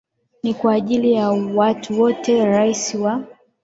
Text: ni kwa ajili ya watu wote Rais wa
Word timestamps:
ni 0.43 0.53
kwa 0.53 0.73
ajili 0.73 1.13
ya 1.13 1.29
watu 1.29 2.01
wote 2.01 2.45
Rais 2.45 2.95
wa 2.95 3.23